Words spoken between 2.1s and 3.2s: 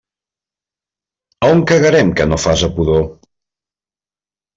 que no faça pudor?